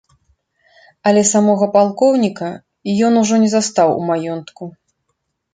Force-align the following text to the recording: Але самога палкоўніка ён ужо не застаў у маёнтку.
Але 1.11 1.21
самога 1.31 1.67
палкоўніка 1.75 2.49
ён 3.09 3.21
ужо 3.21 3.35
не 3.45 3.49
застаў 3.55 3.89
у 3.99 4.03
маёнтку. 4.11 4.63